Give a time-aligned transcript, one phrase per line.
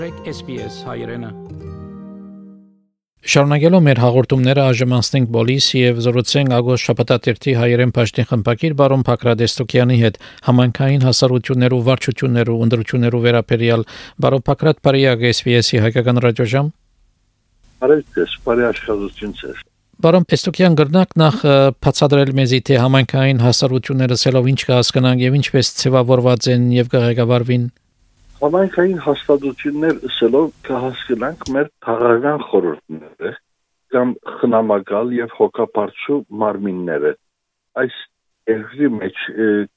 [0.00, 1.28] մտրեք SPS հայրենը։
[3.30, 4.94] Շարունակելով մեր հաղորդումները այժմ
[5.34, 10.16] բոլիս եւ զրուցենք Ագոս Շապատատերտի հայերեն պաշտին խմբակիր բարոն Փակրադեստոկյանի հետ
[10.46, 13.84] համանքային հասարություններու վարչություններու ընդրություններու վերաբերյալ
[14.24, 16.72] բարոն Փակրատ Պարիագ SPS-ի հայկական ռադիոժամ
[17.84, 19.60] Արեցես, բարի աշխատություն ցես։
[20.00, 21.42] Բարոն Պեստոկյան գրնակ նախ
[21.84, 27.68] բացադրել մեզի թե համանքային հասարությունները սելով ինչ կհասկանան եւ ինչպես ծավալված են եւ կղեկավարվին
[28.40, 33.32] Համայնքային հաստատություններ ըսելով կհասկանանք մեր քաղաքական խորհուրդները
[33.94, 37.12] կամ խնամակալ եւ հոգապարչու մարմինները։
[37.84, 37.98] Այս
[38.52, 39.20] երկրի մեջ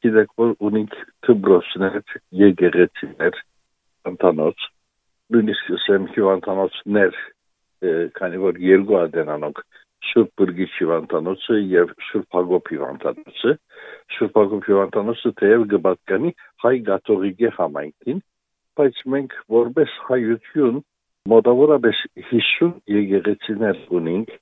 [0.06, 0.96] գիտեք որ ունենք
[1.28, 2.00] դպրոցներ,
[2.44, 3.44] եկեղեցիներ,
[4.14, 4.68] ընտանոց,
[5.36, 7.22] նույնիսկ ասեմ հիվանդանոցներ,
[8.16, 9.64] քանի որ երկու ադենանոք
[10.14, 13.58] Շուրբ Բուրգի հիվանդանոցը եւ Շուրբ Հակոբ հիվանդանոցը,
[14.16, 18.30] Շուրբ Հակոբ հիվանդանոցը թեև գբատկանի հայ գաթողիկե համայնքին
[18.80, 20.82] բայց մենք որպես հայություն
[21.34, 22.00] մոտավորապես
[22.32, 24.34] 50 եկեղեցիներ ունենք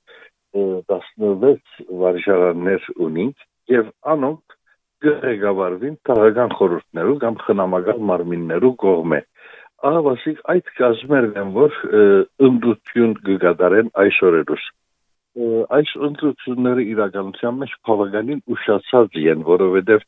[0.52, 4.56] 16 վարժարաններ ունենք եւ անոնք
[5.06, 9.20] գեղեցավարվին տարական խորհուրդներու կամ խնամական մարմիններու կողմէ
[9.90, 11.78] ահավասիկ այդ կազմերն են որ
[12.48, 14.66] ընդդություն կգադարեն այսօրերուս
[15.32, 20.02] այս ընտրությունները իրականության մեջ բավականին ուշացած են, որովհետև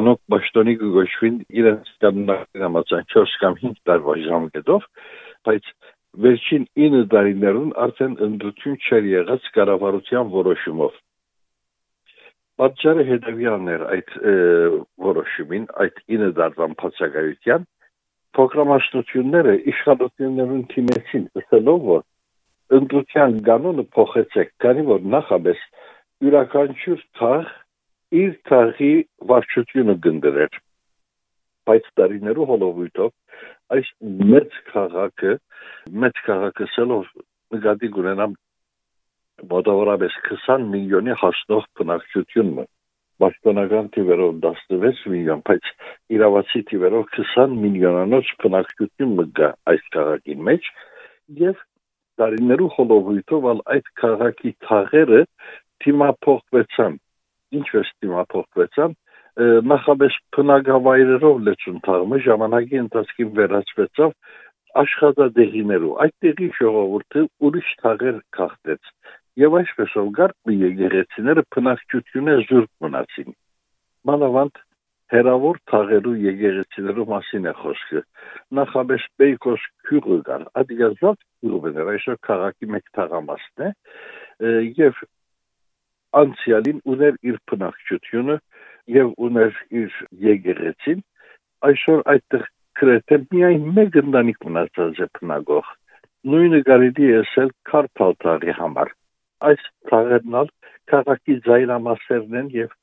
[0.00, 4.86] անոնք պաշտոնի կգոչվին իրենց կանոնակի համաձայն 4 կամ 5 տարվա ժամկետով,
[5.48, 5.68] բայց
[6.24, 10.96] վերջին 9 տարիներուն արդեն ընտրություն չեր եղած կառավարության որոշումով։
[12.60, 14.10] Պատճառը հետևյալն էր այդ
[15.10, 17.68] որոշումին, այդ 9 տարվան բացակայության
[18.36, 22.02] փոքրամասնությունները իշխանություններուն թիմեցին, ասելով որ
[22.76, 25.62] ընտրության կանոնը փոխեցեք, քանի որ նախաբես
[26.24, 27.48] յուրաքանչյուր թաղ
[28.20, 28.92] իր թաղի
[29.30, 30.58] վարչությունը գնդրեր։
[31.70, 33.10] Բայց տարիներու հոլովույթով
[33.76, 33.90] այս
[34.32, 35.32] մեծ քաղաքը,
[36.04, 37.10] մեծ քաղաքը սելով
[37.54, 38.36] նկատի ունենամ
[39.50, 42.66] մոտավորապես 20 միլիոնի հասնող բնակչությունը
[43.20, 45.70] պաշտոնական թիվերով 16 միլիոն, բայց
[46.16, 50.70] իրավացի թիվերով 20 միլիոնանոց բնակչություն մգա այս քաղաքի մեջ
[51.40, 51.64] եւ
[52.20, 55.22] տարիներու խոլովույթով ալ այդ քաղաքի թաղերը
[55.84, 56.98] թիմափոխվեցան
[57.60, 58.96] ինչպես թիմափոխվեցան
[59.72, 64.14] նախաբես փնագավայրերով լեցուն թաղը ժամանակի ընթացքին վերածվեցավ
[64.80, 68.90] աշխատադեղիներու այդ տեղի ժողովուրդը ուրիշ թաղեր քաղտեց
[69.42, 73.30] եւ այսպեսով գարկ եկեղեցիները փնակչությունը զուրկ մնացին
[74.10, 74.60] մանավանդ
[75.10, 78.02] հերավոր թաղերու եկեղեցիներու մասին է խոսքը
[78.58, 83.72] նախաբես Բեյկոս քյուղը կար ադիգազատ քյուղը այսօր քաղաքի մեկ թաղամասն է
[84.80, 85.02] եւ
[86.20, 88.38] անցյալին ուներ իր բնակչությունը
[89.00, 89.98] եւ ուներ իր
[90.28, 91.02] եկեղեցին
[91.70, 92.46] այսօր այդտեղ
[92.80, 95.74] գրեթե միայն մեկ ընտանիք մնացած է բնակող
[96.30, 98.94] նույնը կարելի է ասել քարփալ թաղի համար
[99.50, 100.50] այս թաղերն ալ
[100.92, 102.74] քաղաքի զայրամասերն են եւ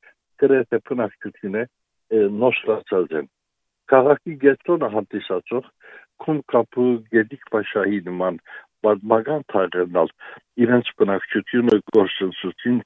[0.43, 1.65] գրեթե բնակչությունը
[2.13, 3.27] նոսրացած են
[3.91, 5.67] քաղաքի գետոնը հանդիսացող
[6.23, 8.39] քունկապու գետիկ պաշահի նման
[8.85, 10.11] բազմական թաղերնալ
[10.65, 12.79] իրենց բնակչությունը գործընծուցին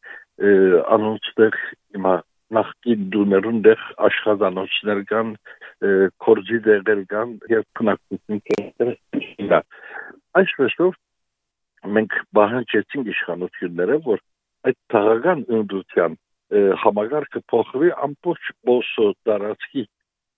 [0.98, 1.58] անոնցտեղ
[1.96, 2.14] հիմա
[2.58, 5.30] նախկին դուներուն դեղ աշխատանոցներ կան
[6.26, 9.56] կորձի դեղեր կան եւ բնակչություն կերտել
[10.42, 10.98] այսպեսով
[11.98, 14.20] մենք բանջեցինք իշխանությունները որ
[14.70, 16.18] այդ թաղական ընդդության
[16.84, 19.84] համագարկը փոխվի ամբողջ բոսո տարածքի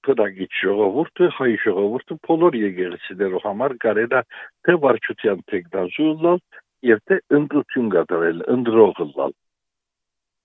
[0.07, 4.21] բնակիչ ժողովուրդը, հայ ժողովուրդը բոլոր եկեղեցիներով համար կարելա
[4.67, 6.41] թե վարչության տեխնազուլալ
[6.89, 9.33] եւ թե ընդրություն կատարել, ընդրողը լալ։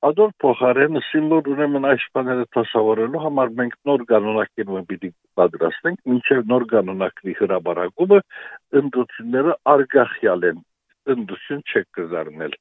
[0.09, 6.67] Ադոր փոխարեն սիմվոլ ուրեմն այս բաները տասավորելու համար մենք նոր կանոնակիրը պիտի պատրաստենք, մինչև նոր
[6.73, 8.21] կանոնակրի հրաբարակումը
[8.81, 10.63] ընդրությունները արգախյալ են,
[11.17, 12.55] ընդրություն չեք կզարնել։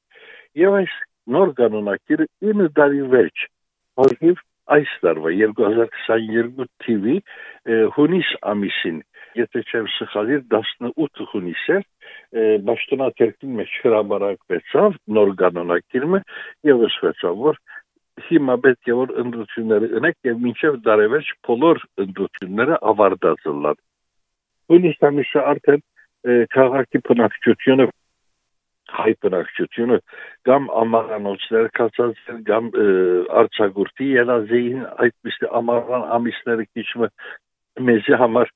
[0.58, 0.98] Եվ այս
[1.36, 3.44] նոր կանոնակիրը 9 տարի վերջ
[4.00, 4.42] հորիվ
[4.76, 7.16] այս տարվա 2022 թիվի
[7.96, 8.98] հունիս ամիսին
[9.38, 11.84] եթե չեմ սխալիր 18 հունիս էր
[12.68, 16.22] ճշտոնաթերքի մեջ հրաբարակվեցավ նոր կանոնակիրը
[16.70, 17.60] եւ ասվեցավ որ
[18.28, 23.80] հիմա պետք է որ ընդրությունները ունեք եւ մինչեւ դարեվերջ բոլոր ընդրությունները ավարտած լան
[24.72, 25.84] հունիս ամիսը արդեն
[26.56, 27.88] քաղաքի բնակչությունը
[28.96, 29.98] հայ բնակչությունը
[30.48, 32.70] կամ ամառանոցներ կացած կամ
[33.42, 37.10] արցագուրտի երազեին այդպիսի ամառան ամիսները քիչը
[37.88, 38.52] մեզի համար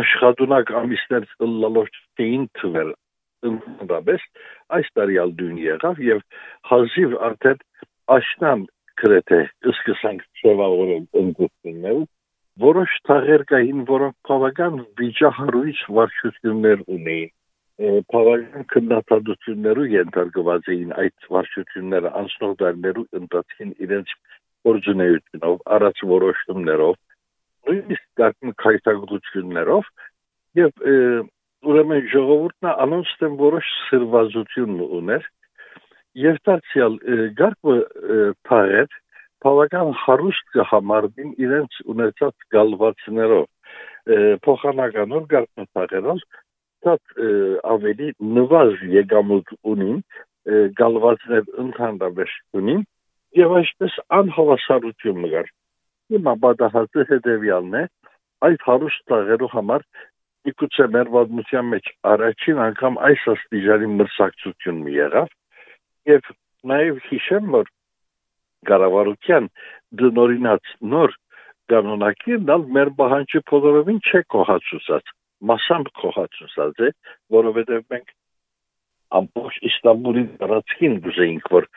[0.00, 1.28] աշխատունակ ամիսներ
[1.62, 2.90] լալով չէին թվեր
[3.50, 4.26] ընդհանրապես
[4.78, 6.24] այս տարի ալդուն եղավ եւ
[6.72, 7.64] հազիվ արդեն
[8.16, 8.66] աշնան
[9.02, 9.40] գրեթե
[9.72, 12.04] սկսանք ծավալորեն ընդգծնել
[12.62, 17.32] որոշ թաղեր կային, որոնք բավական վիճահարույց վարչություններ ունեին
[17.76, 24.12] բավական քննադատություններու ենթարկված էին այդ վարչությունները անցնող դարներու ընթացքին իրենց
[24.66, 26.94] գործունեությունով, առաջ որոշումներով,
[27.68, 29.90] նույնիսկ դակն քայթագործություններով
[30.60, 30.86] եւ
[31.66, 35.28] ուրեմն ժողովուրդն անոնց դեմ որոշ սրվազություն ուներ
[36.22, 36.98] եւ դարձյալ
[37.42, 37.76] գարկը
[38.48, 38.88] թաղեր
[39.44, 43.46] բավական հարուստ կհամարդին իրենց ունեցած գալվածներով
[44.46, 46.24] փոխանականոր գարկնթաղերով
[46.84, 47.20] շատ
[47.72, 50.02] ավելի նվազ եկամուտ ունին
[50.80, 52.82] գալվածներ ընդհանրապես ունին
[53.40, 55.48] եւ այսպես անհավասարություն մգար
[56.14, 57.82] հիմա բադահացը հետեւյալն է
[58.46, 59.86] այդ հարուստ տաղերու համար
[60.52, 65.32] իգուցե մեր վարմության մեջ առաջին անգամ այս աստիճանի մրցակցություն մի եղավ
[66.12, 66.30] եւ
[66.70, 67.70] նաեւ հիշեմ որ
[68.70, 69.48] կառավարության
[70.02, 71.16] դնորինած նոր
[71.72, 75.14] կանոնակին դալ մեր բահանջը փոդորովին չէ կողացուցած
[75.50, 76.90] մասամբ կողացուցած է
[77.36, 78.12] որովհետեւ մենք
[79.20, 81.68] ամբողջ Իստանբուլի տարածքին գուզեինք որ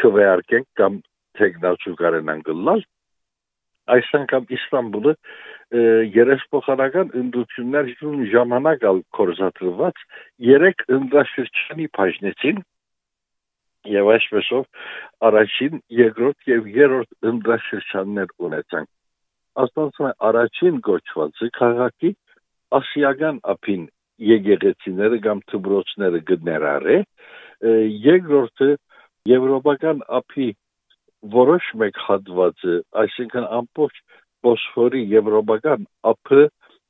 [0.00, 0.98] քվեարկենք կամ
[1.40, 2.84] տեխնացու կարենան գլալ
[3.90, 5.14] այս անգամ Իստանբուլը
[6.16, 7.90] երեսփոխանական ընդդություններ
[8.32, 10.04] ժամանակ ալ կորզատրված
[10.50, 12.62] երեք ընդրաշրջանի բաժնեցին
[13.90, 14.64] եւ այսպեսով
[15.28, 18.88] առաջին, երկրորդ եւ երրորդ ընդրաշրջաններ ունեցանք։
[19.64, 22.10] Աստանցում է առաջին գոչվածը քաղաքի
[22.78, 23.88] ասիական ափին
[24.30, 26.98] եկեղեցիները կամ թբրոցները գներար է,
[28.06, 28.70] երկրորդը
[29.30, 30.48] եվրոպական ափի
[31.34, 34.00] որոշ մեկ հատվածը, այսինքն ամբողջ
[34.40, 36.44] Բոսֆորի եվրոպական ափը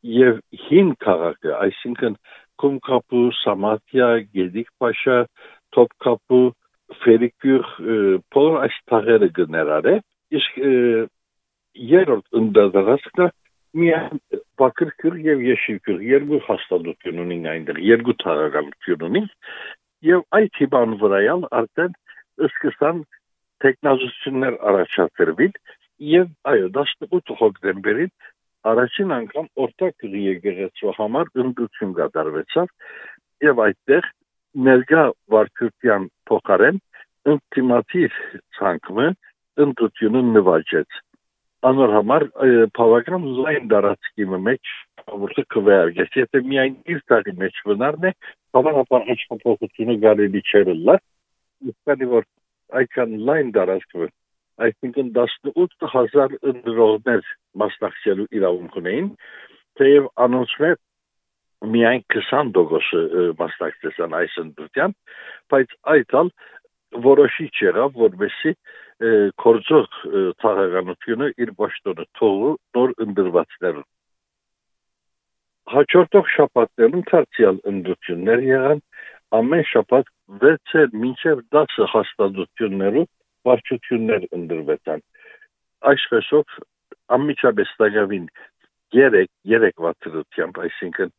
[0.06, 0.36] եւ
[0.68, 2.14] հին քաղաքը, այսինքն
[2.60, 5.16] Կումկապու, Սամատիա, Գեդիկ Փաշա,
[5.74, 6.44] Թոփկապու,
[7.00, 7.66] ֆերիկյուր
[8.34, 9.96] փոր այս թաղերը գներար է
[10.38, 10.58] իսկ
[11.90, 13.28] երրորդ ընդդարձը
[13.80, 14.20] միայն
[14.60, 19.28] բակրկյուր եւ եշիկյուր երկու հաստատություն ունին այնտեղ երկու թաղականություն ունին
[20.10, 21.96] եւ այդ հիբան վրայալ արդեն
[22.48, 23.02] սկսան
[23.64, 25.56] տեխնազություններ առաջադրվել
[26.10, 28.12] եւ այո 18 հոկտեմբերին
[28.70, 32.72] առաջին անգամ օրտակ եկեղեցու համար ընդդություն կատարվեցավ
[33.46, 34.08] եւ այդտեղ
[34.68, 35.04] ներգա
[35.34, 36.80] վարչության փոխարեն
[37.34, 38.18] ինտիմատիվ
[38.58, 39.06] ցանկը
[39.64, 41.00] ընդդությունը նվաճեց
[41.68, 42.24] անոր համար
[42.76, 44.72] բավական լայն դարածքի մեջ
[45.22, 48.12] որը քվեարկեց եթե միայն իր տարի մեջ վնարն է
[48.56, 50.96] բավականաբար հաշվապահությունը գարելի չէր լա
[51.72, 52.28] իսկանի որ
[52.80, 54.08] այքան լայն դարածքը
[54.66, 57.28] այսինքն 18000 ընդրողներ
[57.64, 59.10] մասնակցելու իրավունք ունեին
[59.80, 60.70] թեև անոնցմե
[61.74, 64.96] միայն 20% մասնակցեցան այս ընդդության
[65.52, 66.32] բայց այդ ալ
[66.90, 68.56] որոշիչ եղավ, որովհետեւ
[69.00, 69.86] կորձող
[70.42, 73.86] ցաղականությունը իր ճշտոնը թողու նոր ընդրվածներուն
[75.74, 78.82] հաջորդող շաբաթներում ցածիալ ընդդություններ եղան
[79.40, 80.10] ամեն շաբաթ
[80.44, 83.08] 6-ը մինչև 10 հաստատություններով
[83.48, 85.04] վարչություններ ընդրվեցան
[85.92, 86.58] այսպեսով
[87.16, 88.26] ամիջապես տագավին
[88.96, 89.22] 3
[89.54, 91.14] 3 վարչությամբ այսինքն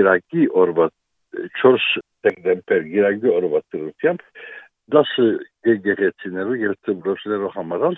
[0.00, 0.86] Իրաքի օրվա
[1.62, 1.88] 4
[2.28, 4.24] դեկտեմբեր Իրաքի օրվա ծրությամբ
[4.98, 5.18] 10
[5.68, 7.96] եկեղեցիներու եւ ծրոցներու համարալ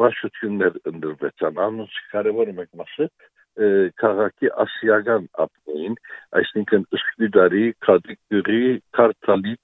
[0.00, 3.08] վարչություններ ընդրվեցան անոնց կարևոր մեկ մասը
[4.02, 5.96] քաղաքի ասիական ապնին
[6.40, 8.62] այսինքն սկիդարի քադիկյուրի
[8.98, 9.54] քարտալի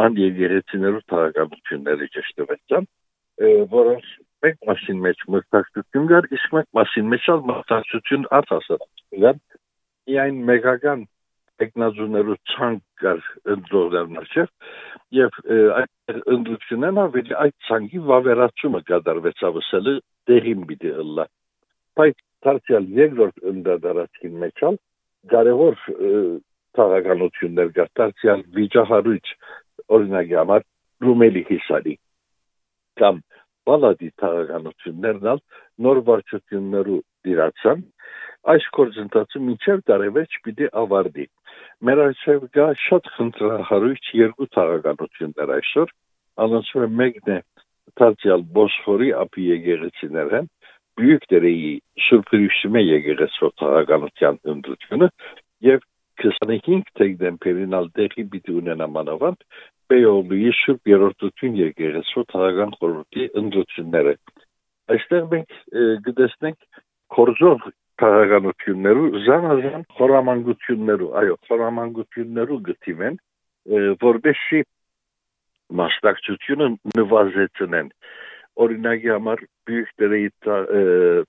[0.00, 2.88] ման եկեղեցիներու թագավորությունները ճշտվեցան
[3.72, 4.10] որոնց
[4.44, 9.40] մեկ մասին մեջ մտածություն կար իսկ մեկ մասին մեջ մտածություն արտասարած կար
[10.10, 11.06] միայն մեգական
[11.62, 13.20] տեխնազուներու ցանկ կար
[13.54, 14.48] ընդդողներ մաչև
[15.18, 15.38] եւ
[15.80, 19.94] այդ ընդդությունն ավելի այդ ցանկի վավերացումը կատարվեցավ ասելը
[20.30, 21.26] դերին պիտի ըլլա
[22.00, 24.80] բայց դարձյալ երկրորդ ընդդարացքի մեջ ալ
[25.34, 25.76] կարևոր
[26.78, 29.32] քաղաքանություններ կար դարձյալ վիճահարույց
[29.98, 30.66] օրինակի համար
[31.04, 31.94] ռումելի հիսարի
[33.00, 33.20] կամ
[33.68, 35.42] բալադի քաղաքանություններն
[35.84, 37.84] նոր վարչություններու դիրացան
[38.52, 41.24] այս գործընթացը մինչև տարեվերջ պիտի ավարտի
[41.88, 45.94] մեր այսօր գա շատ խնդրահարույց երկու թաղականություններ այսօր
[46.44, 47.38] անոնցում է մեկն է
[48.00, 50.40] տալցիալ բոսֆորի ապի եկեղեցիները
[51.00, 51.70] բյուկտերեի
[52.06, 55.08] սուրպրիշմե եկեղեցու թաղականության ընդրությունը
[55.68, 55.86] եւ
[56.24, 59.48] 25 դեկտեմբերին ալ դեպի պիտի ունենա մանավանդ
[59.92, 64.14] Բեոլուի շուրջ երրորդություն եկեղեցու թաղական խորհրդի ընդրությունները
[64.94, 65.56] այստեղ մենք
[66.06, 66.82] գտեսնենք
[67.16, 67.66] կորզող
[68.02, 73.18] քաղաքանություններու զանազան խորամանկություններու, այո, խորամանկություններու գտիվեն,
[74.04, 74.60] որբեսի
[75.80, 77.88] մասնակցությունը նվազեցնեն։
[78.64, 80.24] օրինակի համար բյուկտերի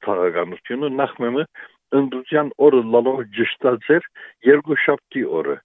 [0.05, 1.45] թաղականությունը նախ մեմը
[1.99, 4.09] ընդության օրը լալով ճշտած էր
[4.49, 5.55] երկու շաբթի օրը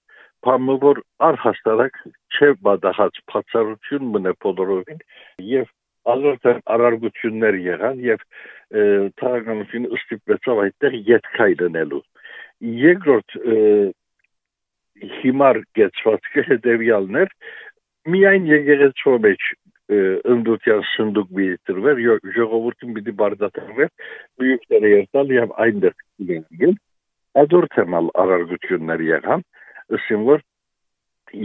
[0.46, 1.96] Փամը որ առհաստարակ
[2.36, 5.02] չէ բադահած բացառություն մնե բոլորովին
[5.48, 5.66] եւ
[6.14, 8.24] ազորտեն արարգություններ եղան եւ
[9.20, 12.02] թաղականությունը ստիպեցավ այդտեղ յետքայ դնելու
[12.80, 13.36] երկրորդ
[15.20, 17.34] հիմար գեցվածքը հետևյալներ
[18.14, 19.48] միայն եկեղեցու մեջ
[19.90, 22.02] ընդդության սնդուկ մի տրվեր
[22.36, 23.90] ժողովրդին պիտի բարդատրվեր
[24.42, 25.96] բյուկները երտալ եւ այնտեղ
[26.30, 26.76] լինել
[27.42, 29.42] ադորթեմալ արարգություններ եղան
[29.98, 30.44] ըստ որ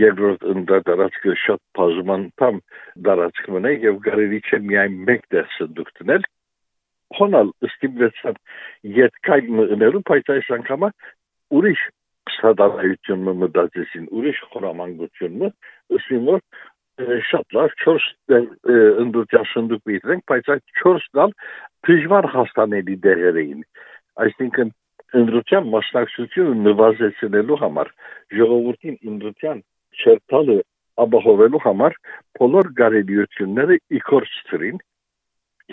[0.01, 2.61] երկրորդ ընդդարածքը շատ բազմանտամ
[3.07, 6.29] դարածք մնա եւ գարելի չէ միայն մեկ տեղ սնդուկ տնել
[7.19, 8.39] հոնալ ստիպվեցավ
[8.99, 10.89] յետքայ մնելու բայց այս անգամը
[11.59, 11.83] ուրիշ
[12.35, 15.51] սադարայությունը մտածեցին ուրիշ խորամանկությունը
[15.99, 16.41] ըստ որ
[16.95, 18.03] շատ լավ 4
[19.03, 21.33] ընդդության սնդուկ պիտենք, բայց այդ 4 դալ
[21.87, 23.63] դժվար հասանելի դերեր էին։
[24.25, 24.71] Այսինքն
[25.21, 27.91] ընդդության մասնակցությունը նվազեցնելու համար
[28.39, 28.97] ժողովրդին
[29.95, 30.61] ընդդության չերտալը
[31.03, 31.95] ապահովելու համար
[32.39, 34.77] բոլոր գարելիությունները իքորց ծրին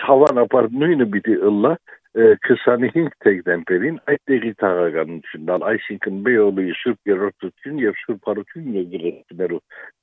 [0.02, 1.72] հավանաբար նույնը պիտի ըլլա
[2.12, 9.60] 25 դեկտեմբերին այդ տեղի թաղականությունն այսինքն Բեոլի Սուրբ Երորդություն եւ Սուրբ Հարություն եկեղեցիներու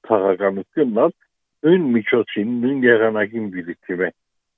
[0.09, 1.13] թաղականությունն
[1.59, 4.09] նույն միջոցին նույն եղանակին դիտիմ է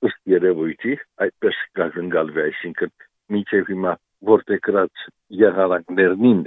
[0.08, 2.94] ըստ երևույթի այդպես կգնգալվի այսինքն
[3.36, 3.94] միջև հիմա
[4.32, 5.06] որտեղ գրած
[5.42, 6.42] եղանակներնին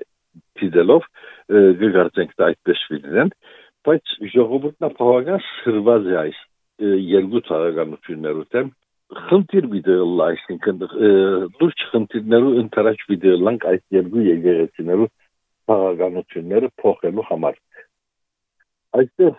[0.60, 1.08] դիտելով
[1.82, 3.32] գկարծենք դա այդպես լինեն
[3.88, 6.40] բայց ժողովուրդն ապահովական սրված է այս
[7.14, 8.70] երկու թաղականություններու դեմ
[9.28, 10.80] խնդիր վիդեոլ այսինքն
[11.60, 15.10] լուրջ խնդիրներու ընտրաճ վիդեոլանք այս երկու եկեղեցիներու
[15.70, 17.60] քաղաքականությունները փոխելու համար
[18.94, 19.38] այստեղ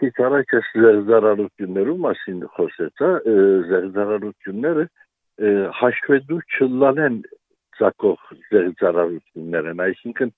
[0.00, 3.08] քիչ առաջ զերզարարություններու մասին խոսեցա
[3.70, 4.84] զերզարարությունները
[5.80, 7.18] հաշվետու չլանեն
[7.78, 10.34] ցակող զերզարարություններ են այսինքն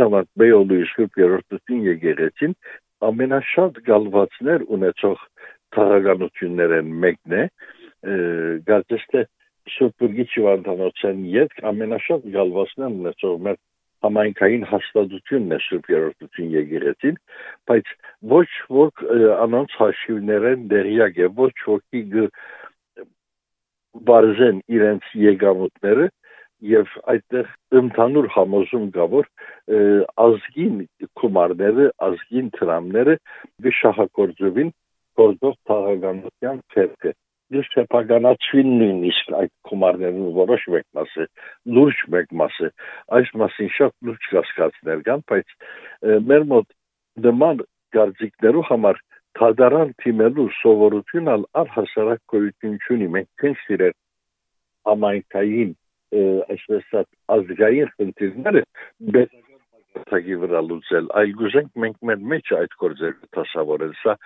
[0.00, 2.54] նավատ բեոլի շուրջ երրորդին եկեղեցին
[3.10, 5.26] ամենաշատ գալվածներ ունեցող
[5.76, 7.44] թաղականություններ են մեկն է
[8.70, 9.24] գազեստը
[9.76, 13.58] շուտուրգի չվանդանոցեն յետ ամենաշատ գալվասնան ունեցող մեր
[14.04, 17.18] համայնքային հաստատությունն է Սուրբ Երորդություն եկեղեցին,
[17.68, 17.90] բայց
[18.32, 18.46] ոչ
[18.76, 19.02] ոք
[19.44, 22.02] անոնց հաշիվներեն դերյակ է, ոչ ոքի
[24.10, 26.08] բարձեն իրենց եկամուտները
[26.60, 27.48] եւ այդտեղ
[27.80, 29.28] ընդհանուր համոզում կա որ
[30.24, 30.76] ազգին
[31.20, 33.16] կումարները, ազգին տրամները
[33.66, 34.70] գշահակորձովին
[35.20, 37.12] գործող թաղականության ցերկը
[37.50, 41.24] դες չեպագանացվին նույնիսկ այդ գումարներն որոշ մեկ մասը
[41.76, 42.68] լուրջ մեկ մասը
[43.18, 45.56] այս մասին շատ լուրջ կասկածներ կան բայց
[46.30, 46.68] մեր մոտ
[47.26, 47.64] նման
[47.96, 49.02] գարձիկներու համար
[49.40, 53.94] թադարան թիմելու սովորությունն առհասարակ գոյություն չունի մենք քնչ սիրել
[56.10, 56.94] այսպես
[57.36, 58.62] ազգային խնդիրները
[59.16, 64.16] բետագի վրա լուծել այլ գուզենք մենք մեր մեջ այդ գործերը դասավորել սա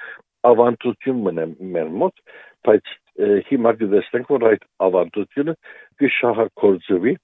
[0.51, 2.25] ավանդություն մնա մեր մոտ
[2.69, 2.95] բայց
[3.49, 5.55] հիմա կտեսնենք, որ այդ ավանդությունը
[6.03, 7.15] կշահակորձվի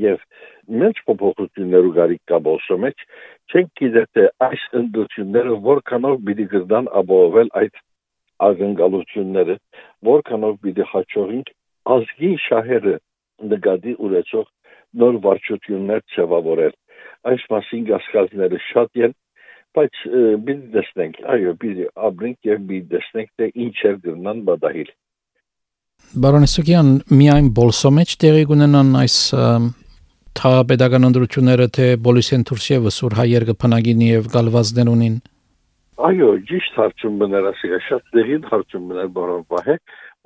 [0.00, 0.24] եւ
[0.80, 3.04] մենք փոփոխություններու գարիկ կա բոսո մեջ
[3.50, 7.80] չենք գիտե թե այս ընդդությունները որքանով պիտի գրդան ապահովել այդ
[8.48, 9.56] ագնկալությունները
[10.10, 11.46] որքանով պիտի հաջողին
[11.96, 12.96] ազգի շահերը
[13.52, 14.46] նկատի ունեցող
[15.00, 16.74] նոր վարչություններ ձևավորել։
[17.30, 19.14] Այս մասին գասկազները շատ են,
[19.76, 20.00] բայց
[20.46, 24.90] մի դեսնենք, այո, մի ապրենք եւ մի դեսնենք, թե ինչ է գտնան բադահիլ։
[26.10, 26.88] Բարոն Սուկյան,
[27.20, 29.16] միայն բոլսո մեջ տեղի ունենան այս
[30.40, 35.16] թա pedagogan ընդրությունները, թե բոլիսեն Թուրքիևը սուր հայեր կփնագինի եւ գալվածներ ունին։
[36.10, 39.76] Այո, ճիշտ հարցում մնար ասիա, շատ դեղին հարցում մնար բարոն Վահե,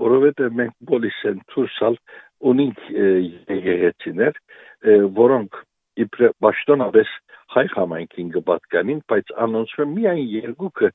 [0.04, 1.96] որովհետեւ մենք բոլիսեն Թուրքալ
[2.50, 4.40] ունենք եկեղեցիներ,
[5.18, 5.60] որոնք
[6.04, 7.10] իբր ճշտոնապես
[7.54, 10.88] հայ համայնքին կպատկանին, բայց անոնցը միայն երկուքը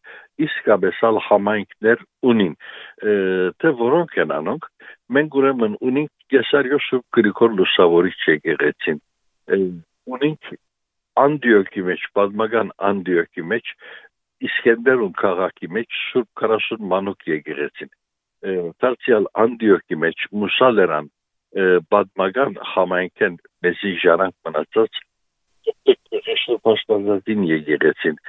[0.46, 2.02] իսկապես ալ համայնքներ
[2.32, 2.56] ունին,
[3.64, 4.68] թե որոնք են անոնք,
[5.18, 9.00] մենք ուրեմն ունենք Կեսարյո Սուրբ Գրիգոր Լուսավորիչ եկեղեցին,
[10.18, 10.52] ունենք
[11.20, 13.74] Անդիոկի մեջ, պատմական Անդիոկի մեջ,
[14.40, 17.90] Իսկենդերուն քաղաքի մեջ Սուրբ 40 մանուկ եկեղեցին,
[18.84, 21.10] դարձյալ Անդիոկի մեջ Մուսալերան
[21.94, 25.00] պատմական համայնքեն մեզի ժարանք մնացած
[25.70, 28.20] Շուրբ Պաշտպանածին եկեղեցին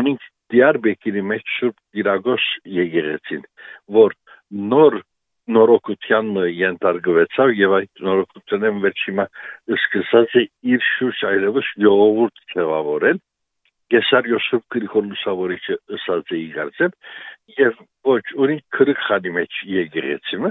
[0.00, 3.46] ունենք Դիարբեկիրի մեջ Շուրբ Իրագոս եկեղեցին
[3.98, 4.16] որ
[4.72, 4.98] նոր
[5.56, 9.24] նորոգության ենթարկվեցավ եւ այդ նորոգությունն վերջիմա
[9.78, 10.44] սկսած է
[10.74, 13.20] իր շուրջ այլևս ժողովուրդ ձևավորել
[13.88, 16.96] Գեսարյո Սուրբ Գրիգոր Լուսավորիչը ըսած է իգարձեմ
[17.56, 17.78] եւ
[18.12, 20.50] ոչ ունի քրխանի մեջ եկեղեցիմը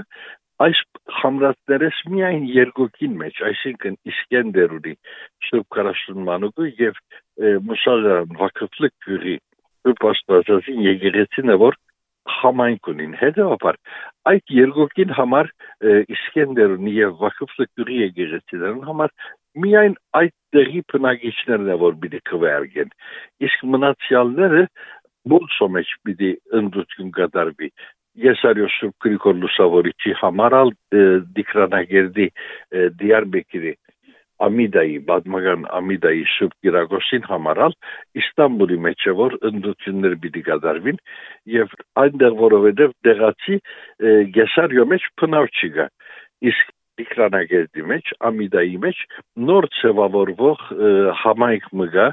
[0.64, 0.78] այս
[1.18, 4.94] խամրատներես միայն երկոքին մեջ, այսինքն Իսկենդերունի
[5.48, 6.98] Սուրբ Կարաշտունմանուկը եւ
[7.68, 9.36] Մուսալյան Վակıflı գյուրի
[9.86, 11.78] Սուրբ Աստվածածին եկեղեցին որ
[12.28, 13.78] համայնք ունին։ Հետևաբար
[14.32, 15.50] այդ երկոքին համար
[16.16, 19.14] Իսկենդերունի եւ Վակıflı գյուրի եկեղեցիներն համար
[19.62, 22.90] միայն այդ տեղի բնակիչներն է որ պիտի քվեարկեն։
[23.48, 24.66] Իսկ մնացյալները
[25.32, 27.70] բոլսո մեջ պիտի ընդդություն կատարվի
[28.18, 30.72] Եսարյո Սուրբ Գրիգոր Լուսավորիչի համարալ
[31.38, 32.26] դիկրանագերդի
[33.02, 33.74] Դիարբեկիրի
[34.46, 37.76] Ամիդայի բադմական Ամիդայի Սուրբ Գիրագոսին համարալ
[38.22, 41.00] Իստանբուլի մեջ որ ընդդություններ պիտի կատարվին
[41.54, 43.60] եւ այնտեղ որովհետեւ դեղացի
[44.38, 45.88] Գեսարյո մեջ փնավ չի գա
[46.52, 49.02] իսկ դիկրանագերդի մեջ Ամիդայի մեջ
[49.48, 50.62] նոր ծավալվող
[51.22, 52.06] համայնք մգա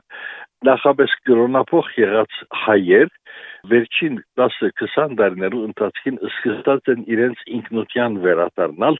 [0.65, 3.09] նախապես կրոնապող եղած հայեր
[3.71, 8.99] վերջին 10-20 տարիներու ընթացքին սկսած են իրենց ինքնության վերադառնալ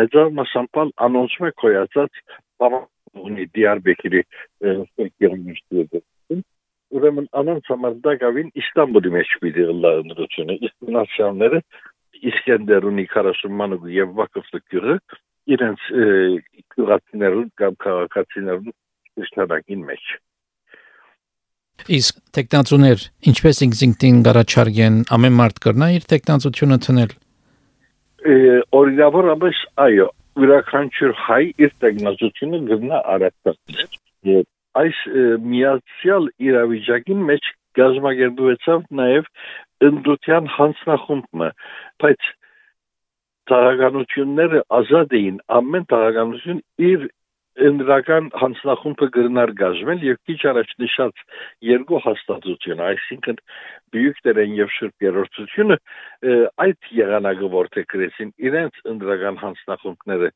[0.00, 2.20] մեծամասնապալ անոնցմե կոյացած
[3.24, 4.22] ունի Դիարբեկիրի
[4.64, 5.86] ֆերկերնիշտի
[6.94, 11.60] ուրեմն անոնց համար դա գավին Իստանբուլի մեջ պիտի լա ընդրությունը իսկ նացիաները
[12.30, 14.94] Իսկենդերունի 40 մանուկ եւ Վակովսկյուրը
[15.54, 15.88] իրենց
[16.74, 18.78] քրացիներուն կամ քաղաքացիներուն
[19.14, 20.14] շրջանակին մեջ
[21.98, 27.10] Իսկ տեխնացուներ ինչպես ինքնին գարաչարգեն ամեն մարդ կրնա իր տեխնացությունը տնել։
[28.78, 30.06] Օրինավորապես այո,
[30.40, 34.38] յուրաքանչյուր հայ իր տեխնացությունը գտնա արածել։
[34.80, 35.02] Այս
[35.50, 39.28] միացյալ իրավիճակին մեջ գազագերբվեցավ նաև
[39.88, 41.50] ընդդության հանձնախումբը,
[42.02, 42.30] բայց
[43.50, 47.06] տարականությունները ազատ էին ամեն տարականություն իր
[47.54, 51.22] ընդրական հանձնախումբը գրնար գազվել եւ քիչ առաջ նշած
[51.68, 53.38] երկու հաստատություն, այսինքն
[53.94, 55.76] բյուկտերեն եւ շուրջ երրորդությունը
[56.64, 60.30] այդ եղանակը որտեղրեցին իրենց ընդրական հանձնախումբները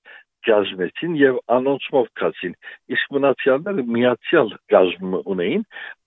[0.46, 2.54] գազմեցին եւ անոնցմով կացին
[2.94, 5.64] իսկ մնացյալները միացյալ գազմ ունեին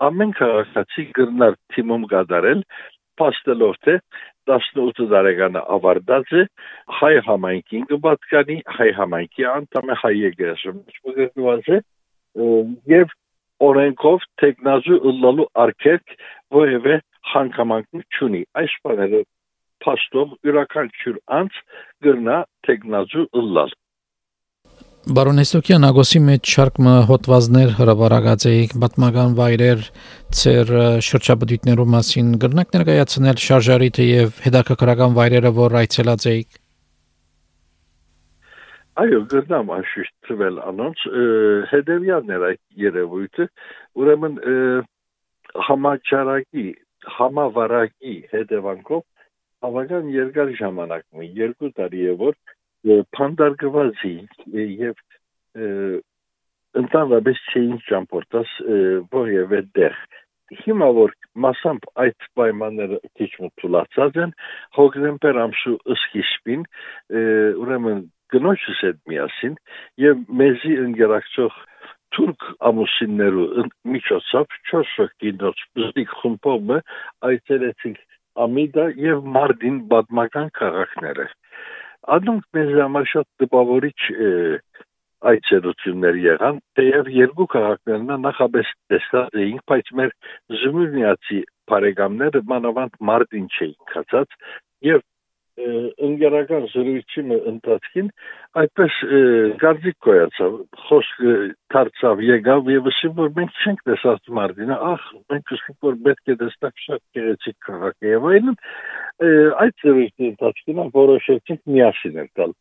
[0.08, 2.63] ամեն քաղաքացի գրնար թիմում գդարել
[3.21, 3.97] փաստելով թե
[4.49, 6.43] 18 տարեկանը ավարտած է
[6.99, 10.13] հայ համայնքին կպատկանի հայ համայնքի անդամ է հայ
[11.75, 11.82] է
[12.91, 13.13] եւ
[13.67, 16.15] օրենքով տեխնազու ըլլալու արկեք
[16.58, 16.95] որևէ
[17.32, 19.21] հանգամանք չունի այս բաները
[19.86, 21.60] փաստով յուրաքանչյուր անց
[22.06, 23.75] գրնա տեխնազու ըլլալ
[25.01, 29.79] Բարոն Հեսոկյան ագոսի մեջ շարքը հոդվածներ հրավարակած էիք պատմական վայրեր
[30.37, 30.73] ծեր
[31.07, 36.59] շրջապտույտներու մասին գրնակ ներկայացնել շարժարիթը եւ հետաքրքրական վայրերը որ այցելած էիք
[39.01, 41.03] Այո, գրնամ աշիշտ ծվել անոնց
[41.73, 43.49] հետևյալներ այդ երևույթը
[44.05, 44.39] ուրեմն
[45.71, 46.69] համաճարակի
[47.17, 49.05] համավարակի հետևանքով
[49.65, 52.37] բավական երկար ժամանակ մի երկու տարի է որ
[53.17, 54.15] փանդարգվածի
[54.82, 55.02] եւ
[56.82, 58.54] ընդհանրապես չէին ճամփորդած
[59.13, 59.98] որևէ դեր
[60.62, 61.13] հիմա որ
[61.46, 64.34] մասամբ այդ պայմանները քիչ մտուլացած են
[64.78, 66.65] հոկտեմբեր ամսու սկիզբին
[67.63, 68.02] ուրեմն
[68.36, 69.58] գնոջս հետ միասին
[70.04, 71.60] եւ մեզի ընկերակցող
[72.15, 73.65] թուրք ամուսիններու
[73.96, 76.80] միջոցով 4 կինոց բզդիկ խումբը
[77.30, 78.02] այցելեցինք
[78.41, 81.26] Ամիդա եւ Մարդին բադմական քաղաքները
[82.09, 83.99] Անոնք մեզ համար շատ տպավորիչ
[85.31, 90.13] այցելություններ եղան, թեև երկու քաղաքներն նախապես տեսած էինք, բայց մեր
[90.61, 91.39] զմուրնիացի
[91.71, 94.37] բարեկամները մանավանդ մարտին չէին կացած
[94.87, 95.03] եւ
[95.59, 98.07] ընկերական զրույցի ընթացքին
[98.61, 98.99] այդպես
[99.63, 100.53] գարձիկ կոյացավ
[100.87, 101.33] խոսքը
[101.75, 106.37] դարձավ եկավ եւ ասում որ մենք չենք տեսած մարտինը ախ մենք ուզում որ պետք է
[106.41, 108.57] տեսնենք շատ գեղեցիկ քաղաք եւ այլն
[109.65, 112.55] այդ զրույցի ընթացքին որոշեցինք միասին տալ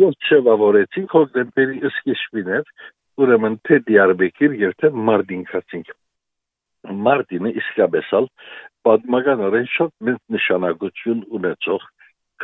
[0.00, 2.74] եւ չվավորեցինք հոկտեմբերի սկիզբին էր
[3.20, 5.94] ուրեմն թե Դիարբեկիր եւ թե Մարտին կացինք
[7.04, 8.28] Մարտինը իսկապես ալ
[8.86, 11.88] պատմական առեն շատ մեծ նշանակություն ունեցող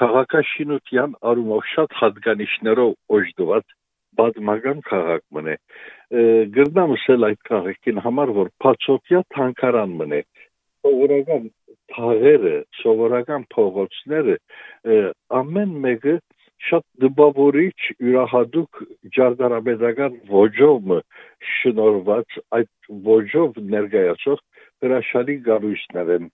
[0.00, 3.76] քաղաքաշինության առումով շատ հատկանիշներով օժտված
[4.20, 5.54] բազմական քաղաք մնե
[6.56, 10.20] գրնամսել այդ քաղաքին համար որ փածոկյա թանկարան մնե
[10.87, 11.50] սովորական
[11.94, 14.37] թաղերը սովորական փողոցները
[15.40, 16.16] ամեն մեկը
[16.66, 17.74] շատ դպավորիչ
[18.06, 18.80] յուրահատուկ
[19.16, 20.94] ջարդարաբեդական ոճով
[21.56, 24.42] շնորված այդ ոճով ներկայացող
[24.85, 26.30] հրաշալի գարույցներ են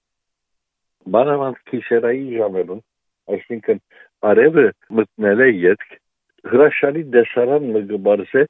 [1.16, 2.83] մանավանդ քիշերային ժամերուն
[3.37, 3.83] այսինքն
[4.33, 4.67] արևը
[4.99, 5.99] մտնել է յետք
[6.53, 8.43] հրաշալի դեսարան մգբարზე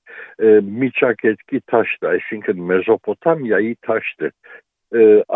[0.83, 4.31] միջակետքի թաշտը, այսինքն Մեզոպոտամիայի թաշտը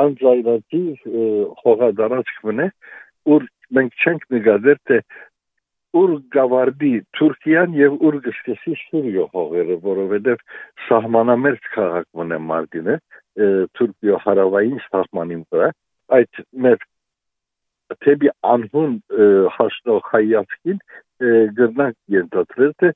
[0.05, 0.83] անձայնացի
[1.65, 2.69] հողադարածք մնե,
[3.37, 3.47] ուր
[3.77, 4.99] մենք չենք նկատել, թե
[5.97, 10.43] ուր գավարդի Թուրքիան եւ ուր գսկսի Սուրիա հողերը, որովհետեւ
[10.87, 12.97] սահմանամերձ քաղաք մնե Մարտինը,
[13.79, 15.71] Թուրքիա հարավային սահմանին վրա,
[16.19, 16.85] այդ մեր
[17.95, 18.95] թեպի անհուն
[19.57, 20.81] հասնող հայացքին
[21.61, 22.91] գրնանք ենթադրել, թե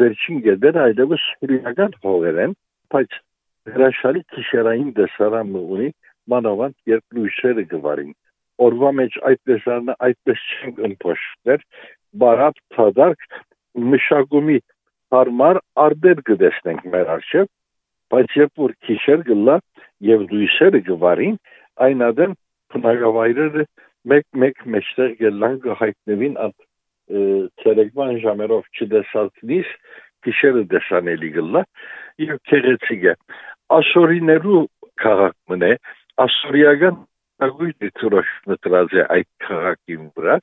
[0.00, 2.54] վերջին գեդերը այդևս սուրիական հողեր են,
[2.94, 3.18] բայց
[3.76, 5.88] հրաշալի քիշերային դեսարանը ունի,
[6.32, 8.12] մանավանդ երբ լույսերը գվարին։
[8.66, 11.64] Օրվա մեջ այդ դեսարանը այդպես չենք ընփոշներ,
[12.22, 13.26] բարատ ցադարք
[13.94, 14.58] մշակումի
[15.14, 17.50] հարմար արդեր կդեսնենք մեր արժև,
[18.14, 19.56] բայց երբ որ քիշեր գլա
[20.06, 21.36] եւ լույսերը գվարին,
[21.86, 22.36] այն ադեմ
[24.06, 26.66] բնակավայրերը մեկ-մեկ մեջտեղ գելան կհայտնվին այդ
[27.62, 29.70] ցերեկվան ժամերով չդեսածնից
[30.26, 31.62] գիշերը դեսանելի գլա
[32.22, 33.14] եւ քեղեցիկ է
[33.76, 34.62] ասորիներու
[35.02, 35.72] քաղաք մնե
[36.26, 37.00] ասորիական
[37.46, 40.36] agույտի ծրոշ մտրած է այդ քաղաքի վրա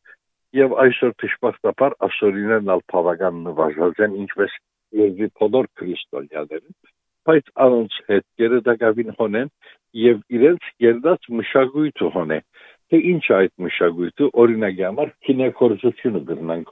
[0.60, 4.58] եւ այսօր դժբախտաբար ասորիներն ալ բավական նվազած են ինչպես
[5.04, 6.76] երկրի բոլոր քրիստոնյաները
[7.28, 9.50] բայց անոնց հետ գերդակավին հոնեն
[10.04, 12.46] եւ իրենց երդած մշակույթը հոնեն
[12.94, 16.68] թե ինչ այդ մշակույթը օրինակի համար քինեքորձությունը գրնանք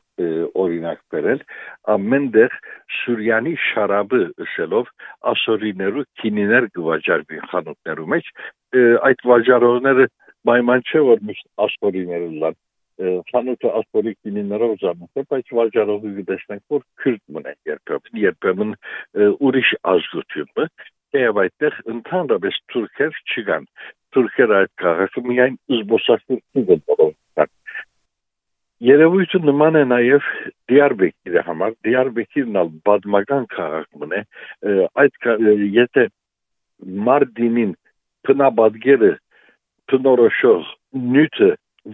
[0.63, 1.39] օրինակ բերել
[1.93, 2.57] ամենտեղ
[2.97, 4.91] Սուրյանի շարաբը ըսելով
[5.31, 8.29] ասորիներու քինիներ գվաճարվի խանութներու մեջ
[9.09, 10.05] այդ վաճառողները
[10.51, 12.59] պայման չէ որ միշտ ասորիները լան
[13.31, 18.75] խանութը ասորի քինիներով զամոթ բայց վաճառողը գտեսնենք որ քրտ մնա երբեմն երբեմն
[19.49, 20.67] ուրիշ ազգությունը
[21.17, 23.65] եւ այդտեղ ընդհանրապես թուրքեր չկան
[24.15, 27.17] թուրքերը այդ քաղաքը միայն զբոսաշրջություն գտնվում
[28.81, 30.27] Երևույթը նման է նաև
[30.71, 34.21] Դիարբեկիրի համար, Դիարբեկիրն ալ բադմական քաղաք մնե,
[35.03, 35.27] այդ
[35.75, 36.05] եթե
[37.09, 37.75] Մարտինին
[38.25, 39.11] փնաբադգերը
[39.93, 40.71] փնորոշող
[41.13, 41.51] նյութը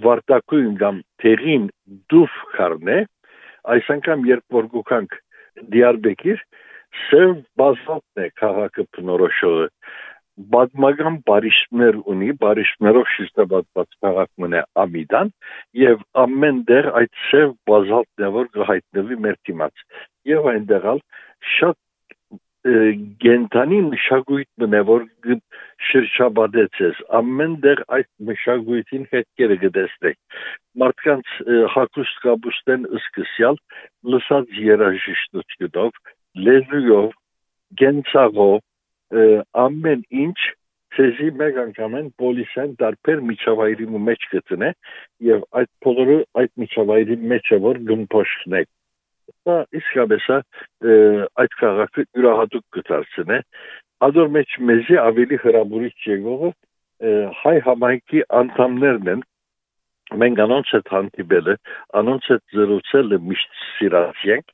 [0.07, 1.67] վարտակույն կամ թերին
[2.15, 2.97] դուֆ քարնե,
[3.75, 5.19] այս անգամ երբ որ գուքանք
[5.75, 6.43] Դիարբեկիր,
[7.09, 9.67] սև բազալտն է քաղաքը փնորոշողը
[10.37, 15.31] բազմական բարիշներ ունի, բարիշներով շիստաբացված քաղաք մնե Ամիդան
[15.81, 19.85] եւ ամեն դեր այդ շև բազալտն է որ կհայտնվի մեր դիմաց
[20.31, 21.01] եւ այնտեղալ
[21.57, 21.77] շատ
[23.23, 25.03] գենտանի մշակույթ մնե որ
[25.89, 30.41] շրջաբադեցես ամեն դեր այդ մշակույթին հետքերը գտեսնեք
[30.83, 31.35] մարդկանց
[31.75, 33.59] հակուստ կաբուստեն սկսյալ
[34.13, 36.01] լսած երաժիշտությունով
[36.47, 37.09] լեզուով
[37.81, 38.57] գենցաղով
[39.65, 40.37] ամեն ինչ
[40.97, 44.71] ցեզի մեկ անգամ են պոլիսեն դարբեր միջավայրի մեջ գտնե
[45.27, 48.69] եւ այդ բոլորը այդ միջավայրի մեջ է որ գմփոշնեք
[49.47, 53.39] դա իսկապես այդ քաղաքը յուրահատուկ կդարձնե
[54.07, 56.51] ադոր մեջ մեզի ավելի հրաբուրիչ եղողը
[57.43, 59.25] հայ համայնքի անդամներն են
[60.21, 61.53] մենք անոնց հետ հանդիպելը,
[61.99, 64.53] անոնց հետ զրուցելը միշտ սիրած ենք,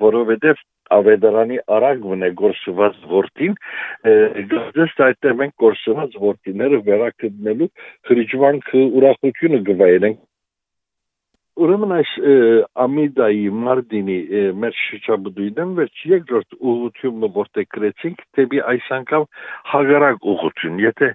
[0.00, 0.62] որովհետև
[0.98, 3.58] ավետարանի արագ մնե գործված որդին
[4.52, 7.70] գազես այդտեղ մենք գործված որդիները վերակդնելու
[8.10, 10.24] խրիջվանքը ուրախությունը գվայելենք
[11.56, 12.10] Ուրեմն այս
[12.84, 14.16] Ամիդայի Մարտինի
[14.60, 19.24] մեր շրջաբդույնն վերջ երկրորդ ուղղությունը որտեղ գրեցինք դեպի այս անգամ
[19.70, 21.08] հագարակ ուղղություն եթե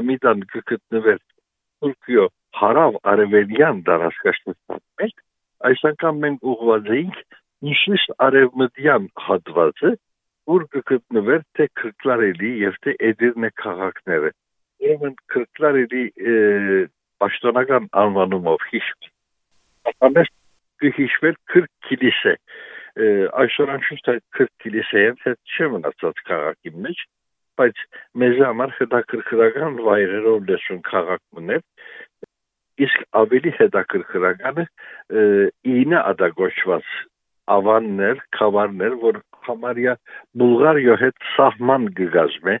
[0.00, 2.26] Ամիդան կգտնվեր Թուրքիո
[2.62, 5.14] հարավ արևելյան դարաշրջանության մեջ
[5.70, 7.22] այս անգամ մենք ուղղված էինք
[7.64, 9.92] ինչիշ արևմտյան հատվածը,
[10.52, 14.30] որ կգտնվեր թե քրկլարելի եւ թե էդիրնե քաղաքները։
[14.86, 16.04] Ուրեմն քրկլարելի
[17.22, 18.88] պաշտոնական անվանումով հիշ։
[19.96, 20.32] Ամենից
[20.84, 22.34] կհիշվեր քրկ կիլիսե։
[23.42, 27.02] Այսօր անշուշտ այդ քրկ կիլիսեին հետ չի մնացած քաղաքի մեջ,
[27.60, 27.82] բայց
[28.22, 31.62] մեզ համար հետաքրքրական վայրերով լսուն քաղաք մներ
[32.86, 34.64] իսկ ավելի հետաքրքրականը
[35.72, 36.88] ինը ադագոչված
[37.56, 39.94] ավաններ, խավարներ, որ համարյա
[40.40, 42.54] Բուլղարիա հետ սահման գազմե,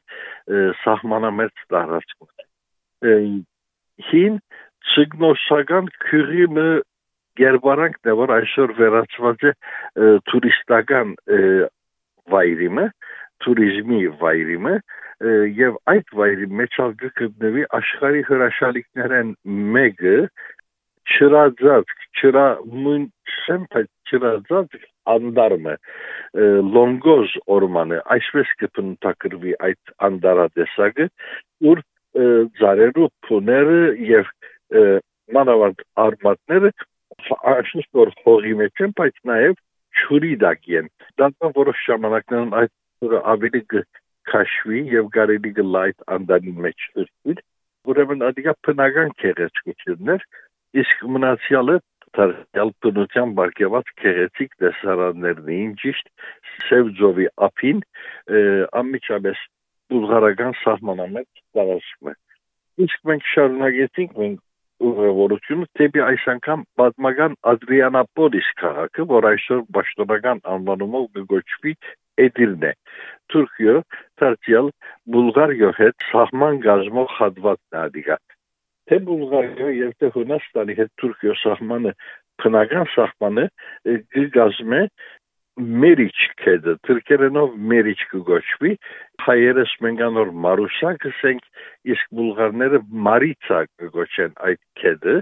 [0.82, 3.40] սահմանամերձ տարածքում։
[4.10, 4.38] Հին
[4.94, 6.68] ցիգնոսական քյուրիմը
[7.36, 9.52] Գերբարանքն է որ այսօր վերածված է
[10.30, 11.10] туриստական
[12.32, 12.86] վայրիմը,
[13.44, 14.76] туриզմի վայրիմը
[15.56, 19.34] եւ այդ վայրի մեջ ալ գտնվի աշխարհի հրաշալիքներն
[19.76, 20.16] մեկը
[21.14, 22.46] չրածած չրա
[22.84, 23.04] մուն
[23.46, 24.78] sempre չրածած
[25.14, 25.74] անդարմը
[26.76, 31.08] լոնգոզ օրմանը այսպես կփնտակրվի այդ անդարադեսակը
[31.72, 31.82] ուր
[32.60, 33.78] ծարերու փուները
[34.10, 34.32] եւ
[35.36, 36.72] մանավանդ արմատները
[37.52, 39.54] աշխուժ որ հողի մեջ են բայց նաեւ
[40.00, 40.90] ջուրի դակեն
[41.20, 42.72] դա որոշ ժամանակներն այդ
[43.04, 43.62] ջուրը ավելի
[44.32, 47.42] քաշվի եւ կարելի գլայտ անդանի մեջ դրել
[47.92, 50.24] ուրեմն ադիգա բնական քեղեցկություններ
[50.82, 51.76] իսկ մնացյալը
[52.16, 56.06] դարձյալ բնության բարգեված քեղեցիկ տեսարաններն էին ճիշտ
[56.68, 57.82] սև ձովի ափին
[58.82, 59.42] ամիջապես
[59.92, 62.16] բուլղարական սահմանամետ տարածքում է
[62.86, 64.40] իսկ մենք շարունակեցինք մենք
[64.86, 71.72] ուղևորությունը դեպի այս անգամ պատմական Ադրիանապոլիս քաղաքը, որ այսօր պաշտոնական անվանումով կգոչվի
[72.26, 72.72] Էդիրն է։
[73.32, 73.76] Թուրքիո
[74.20, 74.70] դարձյալ
[75.16, 76.06] Բուլղարիո հետ
[78.86, 81.92] Թե Բուլղարիո եւ թե Հունաստանի հետ Թուրքիո սահմանը
[82.42, 83.46] քնական սահմանը
[84.36, 84.80] գազմե
[85.56, 88.72] Մերիչ քեդը թուրքերենով Մերիչ կգոչվի
[89.24, 91.46] հայերս մենք անոր Մարուսա կսենք
[91.94, 95.14] իսկ բուլղարները Մարիցա կգոչեն այդ քեդը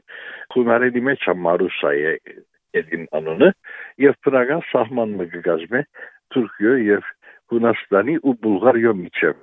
[0.57, 2.17] հունարենի մեջ է Մարուսա է
[2.83, 3.53] edin անունը
[4.07, 5.85] եւ բնական սահմանը կգազմե
[6.35, 7.11] Թուրքիո եւ
[7.55, 9.43] Հունաստանի ու Բուլղարիո միջև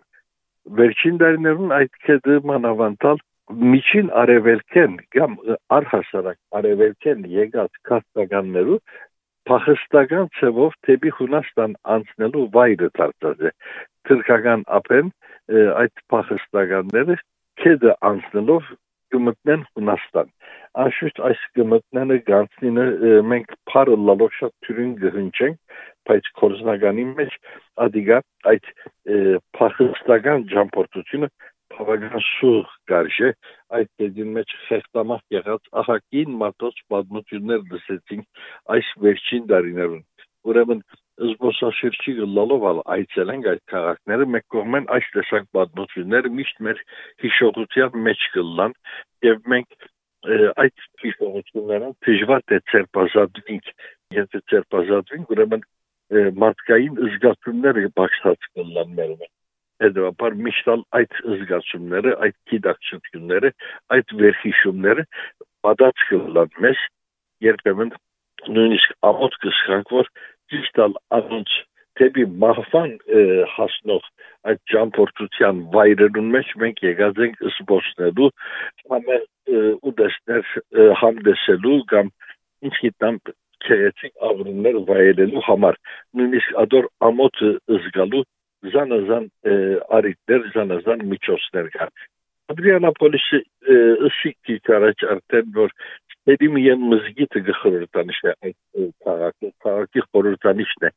[0.82, 3.24] վերջին դարներուն այդ քեդը մանավանդալ
[3.60, 5.38] միջին արևելքեն կամ
[5.78, 8.78] առհասարակ արևելքեն եկած քաստականներու
[9.50, 13.52] փախստական ցևով թեպի Հունաստան անցնելու վայրը դարձած է
[14.10, 15.12] թրքական ափեն
[15.82, 17.18] այդ փախստականները
[17.62, 18.70] քեդը անցնելով
[19.12, 20.30] կմտնեն Հունաստան
[20.82, 22.86] անշուշտ այս կմտնանը գանցնինը
[23.32, 27.34] մենք փարը լալով շատ թյուրին գհնչենք բայց կորզնականի մեջ
[27.86, 28.20] ադիգա
[28.52, 28.70] այդ
[29.58, 31.30] փախստական ճամփորդությունը
[31.72, 33.30] բավական սուղ կարժե
[33.78, 38.44] այդ դեպքին մեջ խեղտամախ եղած ահակին մատոց պատմություններ լսեցինք
[38.76, 40.04] այս վերջին դարիներուն
[40.52, 40.84] ուրեմն
[41.22, 46.80] զբոսաշրջի լալով ալ այցելենք այդ քաղաքները մեկ կողմեն այս տեսակ պատմությունները միշտ մեր
[47.24, 48.78] հիշողության մեջ կլան
[49.28, 49.90] եւ մենք
[50.64, 53.70] այդ հիշողությունները դժվար է ցերպազատվենք
[54.18, 55.68] եթե ցերպազատվենք ուրեմն
[56.46, 59.32] մարդկային զգացումները բացած կլան մեր մեջ
[59.82, 63.52] հետևաբար միշտալ այդ զգացումները, այդ գիտակցությունները,
[63.98, 65.06] այդ վերհիշումները
[65.66, 66.86] պատած կլան մեզ
[67.48, 67.92] երբեմն
[68.56, 70.10] նույնիսկ ամոթ կսխանք, որ
[70.52, 71.60] ճիշտալ անոնց
[72.00, 72.92] դեպի մահվան
[73.54, 74.08] հասնող
[74.52, 78.30] այդ ճամփորդության վայրերուն մեջ մենք եկած ենք զբոսնելու
[78.98, 79.26] ամեն
[79.92, 80.54] ուդեսներ
[81.02, 82.12] համդեսելու կամ
[82.70, 83.20] ինչ գիտամ
[83.66, 85.80] քերեցիկ աղրուններ վայելելու համար
[86.20, 88.24] նույնիսկ ադոր ամոթը զգալու
[88.74, 89.28] զանազան
[89.98, 91.94] արիտներ, զանազան միջոցներ կան։
[92.52, 93.40] Ադրիանապոլիսի
[94.08, 95.76] ըսիքի կարաչ արդեն որ
[96.32, 100.92] Էդիմիան մզգիտը գխորտանիշ է այդ քաղաքի քաղաքի խորհրդանիշն է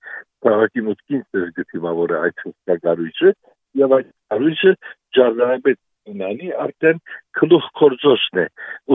[0.46, 3.32] քաղաքի մուտքին զգտիմավորը այդ հստակարույցը
[3.80, 4.72] եւ այդ կարույցը
[5.18, 5.80] ջարդանապետ
[6.12, 7.00] ունանի արդեն
[7.40, 8.46] քլուխ կորձոսն է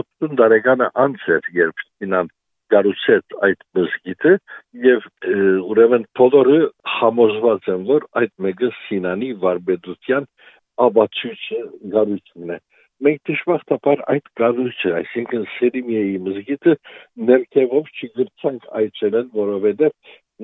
[0.04, 2.30] 80 տարեկանը անց էր երբ ինան
[2.74, 4.34] գարուցեց այդ մզգիտը
[4.86, 6.58] եւ ուրեմն բոլորը
[6.94, 10.26] համոզված են որ այդ մեկը Սինանի վարպետության
[10.86, 11.60] աբացույցը
[11.94, 12.58] գարուցումն է
[13.06, 16.74] մենք դժբախտաբար այդ գարուցը այսինքն Սերիմիայի մզգիտը
[17.30, 19.94] ներքևով չգրցանք այցելել որովհետեւ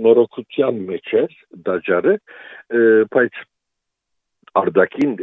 [0.07, 1.37] նորոգության մեջ էր
[1.69, 2.15] դաջարը
[3.17, 3.43] բայց
[4.57, 5.15] արդակին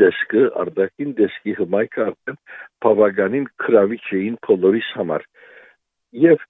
[0.00, 2.40] դեսկը արդակին դեսկի հմայքը արդեն
[2.84, 5.28] բավականին քրավիչ էին բոլորիս համար
[6.24, 6.44] եւ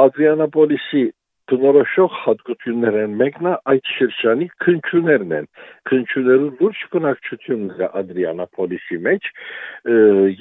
[0.00, 1.02] Ադրիանապոլիսի
[1.50, 5.48] բնորոշող հատկություններ են մեկնա այդ շրջանի քնչուներն են
[5.90, 9.30] քնչուներու լուրջ բնակչությունն է Ադրիանապոլիսի մեջ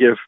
[0.03, 0.27] եւ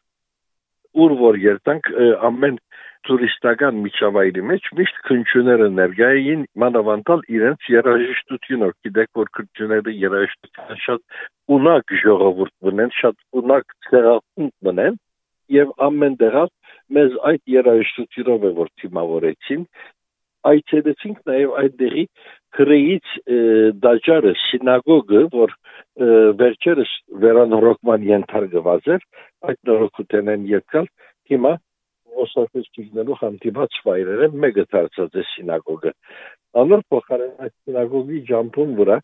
[1.02, 1.92] ուր որ երտանք
[2.28, 2.58] ամեն
[3.06, 11.16] տուրիստական միջավայրի մեջ միշտ քնչուները ներկայ էին մանավանդալ իրենց երաժշտությունով գիտեք որ քնչուները երաժշտության շատ
[11.56, 15.00] ունակ ժողովուրդ մնեն շատ ունակ ցեղախումբ մնեն
[15.56, 16.52] եւ ամեն դեղած
[16.98, 19.66] մեզ այդ երաժշտությունով է որ թիմավորեցին
[20.50, 22.04] այցելեցինք նաև այդ դերի
[22.56, 23.12] քրեից
[23.84, 25.54] դաջարը սինագոգը որ
[26.42, 26.92] վերջերս
[27.24, 29.06] վերանորոգման ենթարկված էր
[29.50, 30.88] այդ նորոգութենեն եկալ
[31.32, 31.52] հիմա
[32.22, 35.92] ոսակեցնելու հանդիպած վայրերը մեկը դարձած է սինագոգը
[36.62, 38.98] անոր փոխարեն այդ սինագոգի ջամփուն վրա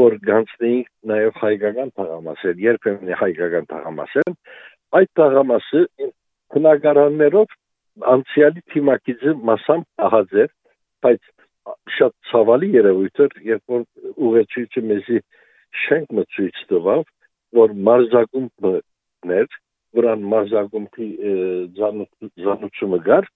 [0.00, 4.34] որ գանցնեինք նաև հայկական թաղամասեր երբեմն հայկական թաղամասեր
[5.00, 5.82] այդ թաղամասը
[6.54, 7.56] քննարկարաններով
[8.14, 10.50] անցյալի թիմակիցը մասամբ ահաձ էր,
[11.04, 11.30] բայց
[11.96, 13.82] շատ ցավալի երևույթ էր, երբ որ
[14.28, 15.18] ուղեցույցը մեզի
[15.84, 17.02] շենք մցույց տվավ,
[17.60, 19.58] որ մարզագումբներ,
[19.98, 21.08] վրան մարզագումբի
[21.78, 23.28] զանուցումը գար,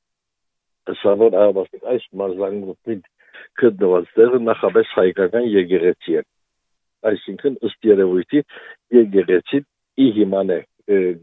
[1.01, 2.99] սա որ այավասիկ այս մարզագումբի
[3.61, 6.27] գտնված տեղը նախապես հայկական եկեղեցի էր։
[7.11, 8.43] Այսինքն ըստ երևույթի
[8.99, 9.67] եկեղեցին
[10.05, 10.61] ի հիման է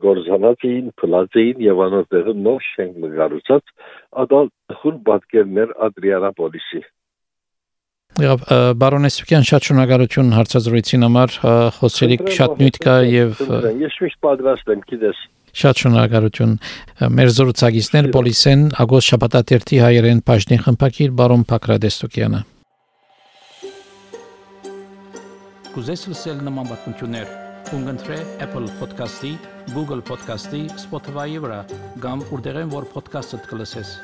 [0.06, 3.76] գործանած էին, փլած էին եւ անոր տեղը նոր շենք մգարուցած,
[4.24, 4.50] ադալ
[4.82, 6.82] խուլ պատկերներ Ադրիանապոլիսի։
[8.21, 8.41] Եվ
[8.82, 11.36] բարոնեսյան շատ շնորհակալություն հարցազրույցին համար
[11.78, 13.45] խոսելիք շատ նյութ կա եւ
[13.86, 15.21] ես միշտ պատրաստ եմ գիտես
[15.52, 16.52] Շատ շնորհակալություն։
[17.12, 22.41] Մեր զրուցակիցներ Պոլիսեն Ագոս Շաբաթաթերթի հայերեն բաժնի խմբակիր բարոն Փակրադեստոկյանը։
[25.71, 27.28] Կուզես լսել նման բանություններ,
[27.71, 29.34] կընտրե Apple Podcast-ի,
[29.71, 31.62] Google Podcast-ի, Spotify-ի վրա,
[32.04, 33.95] կամ որտեղեն որ podcast-ը դուք լսես։